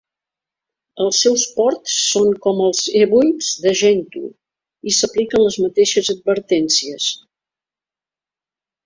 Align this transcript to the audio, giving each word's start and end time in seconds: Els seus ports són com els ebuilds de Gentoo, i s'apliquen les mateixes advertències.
Els 1.03 1.17
seus 1.25 1.41
ports 1.57 1.97
són 2.05 2.31
com 2.45 2.63
els 2.67 2.79
ebuilds 3.01 3.49
de 3.65 3.73
Gentoo, 3.81 4.31
i 4.93 4.95
s'apliquen 5.01 5.45
les 5.45 5.59
mateixes 5.67 6.11
advertències. 6.15 7.11